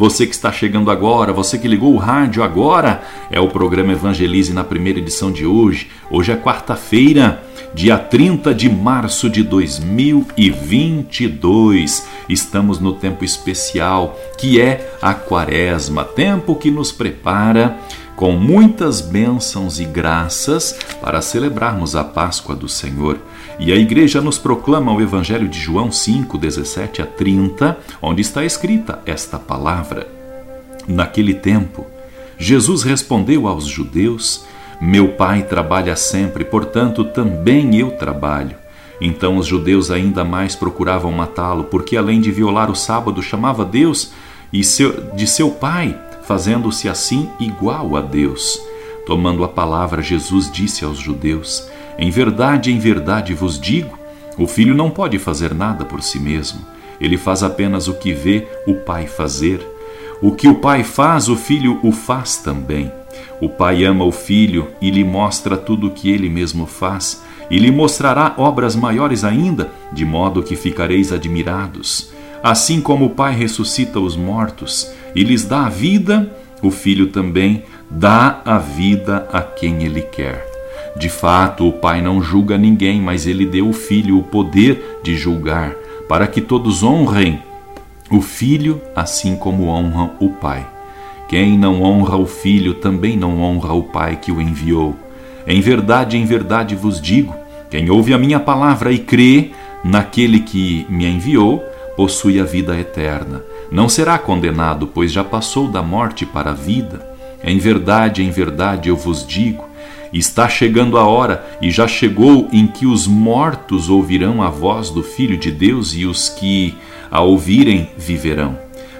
Você 0.00 0.26
que 0.26 0.32
está 0.32 0.50
chegando 0.50 0.90
agora, 0.90 1.30
você 1.30 1.58
que 1.58 1.68
ligou 1.68 1.92
o 1.92 1.98
rádio 1.98 2.42
agora, 2.42 3.02
é 3.30 3.38
o 3.38 3.48
programa 3.48 3.92
Evangelize 3.92 4.50
na 4.50 4.64
primeira 4.64 4.98
edição 4.98 5.30
de 5.30 5.44
hoje. 5.44 5.90
Hoje 6.10 6.32
é 6.32 6.36
quarta-feira, 6.36 7.44
dia 7.74 7.98
30 7.98 8.54
de 8.54 8.70
março 8.70 9.28
de 9.28 9.42
2022. 9.42 12.08
Estamos 12.30 12.80
no 12.80 12.94
tempo 12.94 13.26
especial 13.26 14.18
que 14.38 14.58
é 14.58 14.90
a 15.02 15.12
Quaresma, 15.12 16.02
tempo 16.02 16.54
que 16.54 16.70
nos 16.70 16.90
prepara 16.90 17.76
com 18.20 18.32
muitas 18.32 19.00
bênçãos 19.00 19.80
e 19.80 19.84
graças 19.86 20.78
para 21.00 21.22
celebrarmos 21.22 21.96
a 21.96 22.04
Páscoa 22.04 22.54
do 22.54 22.68
Senhor. 22.68 23.18
E 23.58 23.72
a 23.72 23.76
igreja 23.76 24.20
nos 24.20 24.36
proclama 24.36 24.92
o 24.92 25.00
Evangelho 25.00 25.48
de 25.48 25.58
João 25.58 25.90
5, 25.90 26.36
17 26.36 27.00
a 27.00 27.06
30, 27.06 27.78
onde 28.02 28.20
está 28.20 28.44
escrita 28.44 28.98
esta 29.06 29.38
palavra. 29.38 30.06
Naquele 30.86 31.32
tempo, 31.32 31.86
Jesus 32.36 32.82
respondeu 32.82 33.48
aos 33.48 33.64
judeus: 33.64 34.44
Meu 34.78 35.12
pai 35.12 35.44
trabalha 35.44 35.96
sempre, 35.96 36.44
portanto 36.44 37.04
também 37.04 37.74
eu 37.74 37.92
trabalho. 37.92 38.54
Então 39.00 39.38
os 39.38 39.46
judeus 39.46 39.90
ainda 39.90 40.26
mais 40.26 40.54
procuravam 40.54 41.10
matá-lo, 41.10 41.64
porque 41.64 41.96
além 41.96 42.20
de 42.20 42.30
violar 42.30 42.70
o 42.70 42.76
sábado, 42.76 43.22
chamava 43.22 43.64
Deus 43.64 44.12
e 44.52 44.60
de 44.60 45.26
seu 45.26 45.52
pai 45.52 45.98
fazendo-se 46.30 46.88
assim 46.88 47.28
igual 47.40 47.96
a 47.96 48.00
Deus. 48.00 48.62
Tomando 49.04 49.42
a 49.42 49.48
palavra, 49.48 50.00
Jesus 50.00 50.48
disse 50.48 50.84
aos 50.84 50.96
judeus: 50.96 51.68
Em 51.98 52.08
verdade, 52.08 52.70
em 52.70 52.78
verdade 52.78 53.34
vos 53.34 53.58
digo, 53.58 53.98
o 54.38 54.46
filho 54.46 54.72
não 54.72 54.90
pode 54.90 55.18
fazer 55.18 55.52
nada 55.52 55.84
por 55.84 56.00
si 56.00 56.20
mesmo. 56.20 56.60
Ele 57.00 57.16
faz 57.16 57.42
apenas 57.42 57.88
o 57.88 57.94
que 57.94 58.12
vê 58.12 58.46
o 58.64 58.74
pai 58.74 59.08
fazer. 59.08 59.58
O 60.22 60.30
que 60.30 60.46
o 60.46 60.54
pai 60.54 60.84
faz, 60.84 61.28
o 61.28 61.34
filho 61.34 61.80
o 61.82 61.90
faz 61.90 62.36
também. 62.36 62.92
O 63.40 63.48
pai 63.48 63.82
ama 63.84 64.04
o 64.04 64.12
filho 64.12 64.68
e 64.80 64.88
lhe 64.88 65.02
mostra 65.02 65.56
tudo 65.56 65.88
o 65.88 65.90
que 65.90 66.12
ele 66.12 66.28
mesmo 66.28 66.64
faz, 66.64 67.24
e 67.50 67.58
lhe 67.58 67.72
mostrará 67.72 68.34
obras 68.38 68.76
maiores 68.76 69.24
ainda, 69.24 69.72
de 69.92 70.04
modo 70.04 70.44
que 70.44 70.54
ficareis 70.54 71.12
admirados. 71.12 72.12
Assim 72.42 72.80
como 72.80 73.06
o 73.06 73.10
Pai 73.10 73.34
ressuscita 73.34 74.00
os 74.00 74.16
mortos 74.16 74.90
e 75.14 75.22
lhes 75.22 75.44
dá 75.44 75.66
a 75.66 75.68
vida, 75.68 76.30
o 76.62 76.70
Filho 76.70 77.08
também 77.08 77.64
dá 77.90 78.40
a 78.44 78.58
vida 78.58 79.28
a 79.32 79.42
quem 79.42 79.82
ele 79.82 80.02
quer. 80.02 80.46
De 80.96 81.08
fato, 81.08 81.68
o 81.68 81.72
Pai 81.72 82.00
não 82.00 82.22
julga 82.22 82.56
ninguém, 82.56 83.00
mas 83.00 83.26
ele 83.26 83.46
deu 83.46 83.66
ao 83.66 83.72
Filho 83.72 84.18
o 84.18 84.22
poder 84.22 85.00
de 85.02 85.16
julgar, 85.16 85.72
para 86.08 86.26
que 86.26 86.40
todos 86.40 86.82
honrem 86.82 87.40
o 88.10 88.20
Filho 88.20 88.80
assim 88.96 89.36
como 89.36 89.68
honram 89.68 90.10
o 90.18 90.30
Pai. 90.30 90.66
Quem 91.28 91.56
não 91.56 91.82
honra 91.82 92.16
o 92.16 92.26
Filho 92.26 92.74
também 92.74 93.16
não 93.16 93.40
honra 93.40 93.72
o 93.72 93.84
Pai 93.84 94.16
que 94.16 94.32
o 94.32 94.40
enviou. 94.40 94.96
Em 95.46 95.60
verdade, 95.60 96.16
em 96.16 96.24
verdade 96.24 96.74
vos 96.74 97.00
digo: 97.00 97.34
quem 97.70 97.88
ouve 97.88 98.12
a 98.12 98.18
minha 98.18 98.40
palavra 98.40 98.92
e 98.92 98.98
crê 98.98 99.52
naquele 99.84 100.40
que 100.40 100.84
me 100.88 101.06
enviou, 101.06 101.64
possui 101.96 102.40
a 102.40 102.44
vida 102.44 102.78
eterna. 102.78 103.42
Não 103.70 103.88
será 103.88 104.18
condenado, 104.18 104.86
pois 104.86 105.12
já 105.12 105.22
passou 105.22 105.68
da 105.68 105.82
morte 105.82 106.24
para 106.24 106.50
a 106.50 106.54
vida. 106.54 107.08
Em 107.42 107.58
verdade, 107.58 108.22
em 108.22 108.30
verdade 108.30 108.88
eu 108.88 108.96
vos 108.96 109.26
digo: 109.26 109.64
está 110.12 110.48
chegando 110.48 110.98
a 110.98 111.04
hora, 111.04 111.44
e 111.60 111.70
já 111.70 111.86
chegou, 111.86 112.48
em 112.52 112.66
que 112.66 112.86
os 112.86 113.06
mortos 113.06 113.88
ouvirão 113.88 114.42
a 114.42 114.50
voz 114.50 114.90
do 114.90 115.02
Filho 115.02 115.36
de 115.36 115.50
Deus, 115.50 115.94
e 115.94 116.04
os 116.04 116.28
que 116.28 116.74
a 117.10 117.20
ouvirem 117.20 117.90
viverão. 117.96 118.58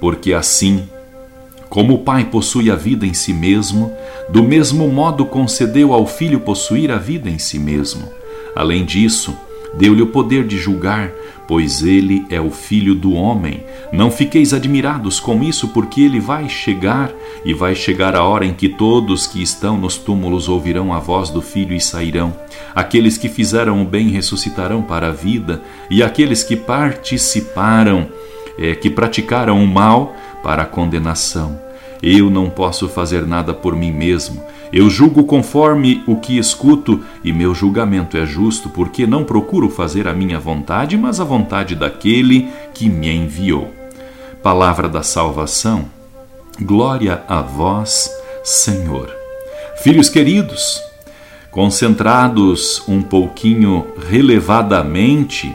Porque 0.00 0.32
assim, 0.32 0.88
como 1.68 1.94
o 1.94 1.98
Pai 1.98 2.24
possui 2.24 2.70
a 2.70 2.76
vida 2.76 3.06
em 3.06 3.14
si 3.14 3.32
mesmo, 3.32 3.92
do 4.28 4.42
mesmo 4.42 4.88
modo 4.88 5.24
concedeu 5.24 5.92
ao 5.92 6.06
Filho 6.06 6.40
possuir 6.40 6.90
a 6.90 6.98
vida 6.98 7.30
em 7.30 7.38
si 7.38 7.58
mesmo. 7.58 8.08
Além 8.54 8.84
disso, 8.84 9.34
deu-lhe 9.74 10.02
o 10.02 10.06
poder 10.06 10.46
de 10.46 10.56
julgar, 10.58 11.10
pois 11.46 11.82
ele 11.82 12.24
é 12.30 12.40
o 12.40 12.50
filho 12.50 12.94
do 12.94 13.12
homem. 13.12 13.62
Não 13.92 14.10
fiqueis 14.10 14.54
admirados 14.54 15.20
com 15.20 15.42
isso, 15.42 15.68
porque 15.68 16.00
ele 16.00 16.20
vai 16.20 16.48
chegar, 16.48 17.12
e 17.44 17.52
vai 17.52 17.74
chegar 17.74 18.14
a 18.14 18.24
hora 18.24 18.46
em 18.46 18.54
que 18.54 18.68
todos 18.68 19.26
que 19.26 19.42
estão 19.42 19.76
nos 19.76 19.96
túmulos 19.96 20.48
ouvirão 20.48 20.92
a 20.92 20.98
voz 20.98 21.30
do 21.30 21.42
filho 21.42 21.74
e 21.74 21.80
sairão. 21.80 22.34
Aqueles 22.74 23.18
que 23.18 23.28
fizeram 23.28 23.82
o 23.82 23.84
bem 23.84 24.08
ressuscitarão 24.08 24.82
para 24.82 25.08
a 25.08 25.12
vida, 25.12 25.62
e 25.90 26.02
aqueles 26.02 26.42
que 26.42 26.56
participaram, 26.56 28.08
é, 28.58 28.74
que 28.74 28.88
praticaram 28.88 29.62
o 29.62 29.66
mal, 29.66 30.16
para 30.42 30.62
a 30.62 30.66
condenação. 30.66 31.58
Eu 32.02 32.28
não 32.28 32.50
posso 32.50 32.88
fazer 32.88 33.26
nada 33.26 33.54
por 33.54 33.76
mim 33.76 33.92
mesmo. 33.92 34.42
Eu 34.72 34.90
julgo 34.90 35.24
conforme 35.24 36.02
o 36.06 36.16
que 36.16 36.36
escuto, 36.36 37.00
e 37.22 37.32
meu 37.32 37.54
julgamento 37.54 38.16
é 38.16 38.26
justo, 38.26 38.68
porque 38.70 39.06
não 39.06 39.22
procuro 39.22 39.68
fazer 39.68 40.08
a 40.08 40.14
minha 40.14 40.40
vontade, 40.40 40.96
mas 40.96 41.20
a 41.20 41.24
vontade 41.24 41.74
daquele 41.74 42.48
que 42.74 42.88
me 42.88 43.08
enviou. 43.08 43.70
Palavra 44.42 44.88
da 44.88 45.02
salvação. 45.02 45.84
Glória 46.60 47.22
a 47.28 47.40
vós, 47.40 48.10
Senhor. 48.42 49.14
Filhos 49.82 50.08
queridos, 50.08 50.80
concentrados 51.50 52.82
um 52.88 53.02
pouquinho 53.02 53.86
relevadamente 54.08 55.54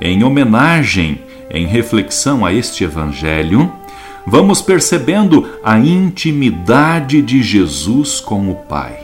em 0.00 0.22
homenagem, 0.22 1.22
em 1.50 1.66
reflexão 1.66 2.44
a 2.44 2.52
este 2.52 2.84
evangelho, 2.84 3.72
vamos 4.26 4.60
percebendo 4.62 5.46
a 5.62 5.78
intimidade 5.78 7.22
de 7.22 7.42
Jesus 7.42 8.20
com 8.20 8.50
o 8.50 8.54
Pai. 8.54 8.98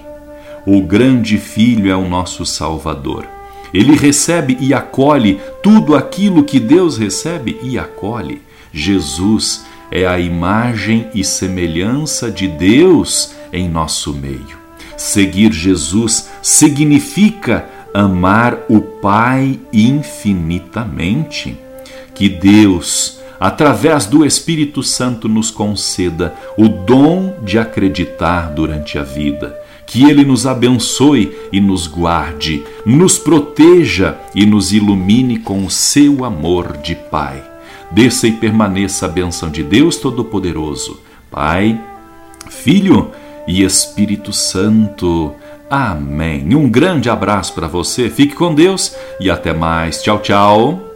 O 0.66 0.82
grande 0.82 1.38
Filho 1.38 1.90
é 1.90 1.96
o 1.96 2.08
nosso 2.08 2.44
Salvador. 2.44 3.26
Ele 3.72 3.94
recebe 3.94 4.56
e 4.60 4.72
acolhe 4.72 5.40
tudo 5.62 5.94
aquilo 5.94 6.44
que 6.44 6.58
Deus 6.58 6.96
recebe 6.96 7.58
e 7.62 7.78
acolhe. 7.78 8.42
Jesus 8.72 9.64
é 9.90 10.06
a 10.06 10.18
imagem 10.18 11.08
e 11.14 11.22
semelhança 11.22 12.30
de 12.30 12.48
Deus 12.48 13.34
em 13.52 13.68
nosso 13.68 14.12
meio. 14.12 14.66
Seguir 14.96 15.52
Jesus 15.52 16.28
significa 16.42 17.68
amar 17.92 18.58
o 18.68 18.80
Pai 18.80 19.58
infinitamente. 19.72 21.56
Que 22.14 22.28
Deus 22.28 23.15
através 23.38 24.06
do 24.06 24.24
Espírito 24.24 24.82
Santo, 24.82 25.28
nos 25.28 25.50
conceda 25.50 26.34
o 26.56 26.68
dom 26.68 27.36
de 27.42 27.58
acreditar 27.58 28.50
durante 28.50 28.98
a 28.98 29.02
vida. 29.02 29.56
Que 29.86 30.04
Ele 30.04 30.24
nos 30.24 30.46
abençoe 30.46 31.32
e 31.52 31.60
nos 31.60 31.86
guarde, 31.86 32.64
nos 32.84 33.18
proteja 33.18 34.16
e 34.34 34.44
nos 34.44 34.72
ilumine 34.72 35.38
com 35.38 35.64
o 35.64 35.70
seu 35.70 36.24
amor 36.24 36.76
de 36.78 36.94
Pai. 36.94 37.42
Desça 37.90 38.26
e 38.26 38.32
permaneça 38.32 39.06
a 39.06 39.08
benção 39.08 39.48
de 39.48 39.62
Deus 39.62 39.96
Todo-Poderoso, 39.96 41.00
Pai, 41.30 41.80
Filho 42.48 43.12
e 43.46 43.62
Espírito 43.62 44.32
Santo. 44.32 45.32
Amém. 45.70 46.54
Um 46.54 46.68
grande 46.68 47.08
abraço 47.08 47.52
para 47.54 47.68
você, 47.68 48.10
fique 48.10 48.34
com 48.34 48.54
Deus 48.54 48.94
e 49.20 49.30
até 49.30 49.52
mais. 49.52 50.02
Tchau, 50.02 50.18
tchau. 50.18 50.95